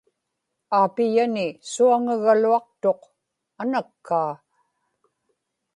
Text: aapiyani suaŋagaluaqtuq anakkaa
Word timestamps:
aapiyani 0.79 1.45
suaŋagaluaqtuq 1.71 3.01
anakkaa 3.61 4.31